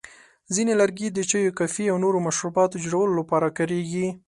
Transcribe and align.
ځینې 0.55 0.73
لرګي 0.81 1.07
د 1.11 1.19
چایو، 1.29 1.55
کافي، 1.59 1.85
او 1.91 1.97
نورو 2.03 2.23
مشروباتو 2.27 2.81
جوړولو 2.85 3.13
لپاره 3.21 3.47
کارېږي. 3.57 4.07